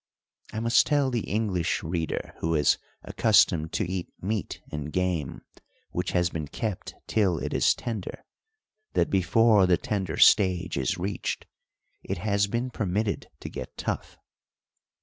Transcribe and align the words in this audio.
I 0.51 0.59
must 0.59 0.87
tell 0.87 1.11
the 1.11 1.29
English 1.29 1.83
reader 1.83 2.33
who 2.39 2.55
is 2.55 2.79
accustomed 3.03 3.71
to 3.73 3.85
eat 3.87 4.11
meat 4.19 4.59
and 4.71 4.91
game 4.91 5.41
which 5.91 6.13
has 6.13 6.31
been 6.31 6.47
kept 6.47 6.95
till 7.05 7.37
it 7.37 7.53
is 7.53 7.75
tender, 7.75 8.25
that 8.93 9.11
before 9.11 9.67
the 9.67 9.77
tender 9.77 10.17
stage 10.17 10.75
is 10.75 10.97
reached 10.97 11.45
it 12.01 12.17
has 12.17 12.47
been 12.47 12.71
permitted 12.71 13.27
to 13.41 13.49
get 13.49 13.77
tough. 13.77 14.17